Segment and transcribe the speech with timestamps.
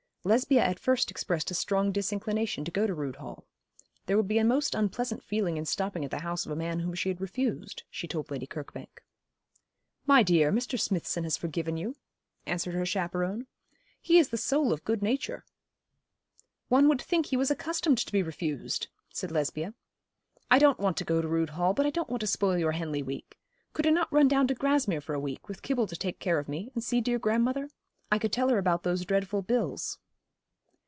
[0.23, 3.43] Lesbia at first expressed a strong disinclination to go to Rood Hall.
[4.05, 6.81] There would be a most unpleasant feeling in stopping at the house of a man
[6.81, 9.03] whom she had refused, she told Lady Kirkbank.
[10.05, 10.79] 'My dear, Mr.
[10.79, 11.95] Smithson has forgiven you,'
[12.45, 13.47] answered her chaperon.
[13.99, 15.43] 'He is the soul of good nature.'
[16.67, 19.73] 'One would think he was accustomed to be refused,' said Lesbia.
[20.51, 22.73] 'I don't want to go to Rood Hall, but I don't want to spoil your
[22.73, 23.39] Henley week.
[23.73, 26.37] Could not I run down to Grasmere for a week, with Kibble to take care
[26.37, 27.71] of me, and see dear grandmother?
[28.11, 29.97] I could tell her about those dreadful bills.'